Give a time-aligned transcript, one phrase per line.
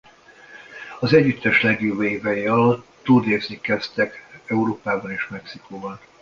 [0.99, 4.11] Az együttes legjobb évei alatt turnézni kezdted
[4.45, 5.99] Európában és Mexikóban.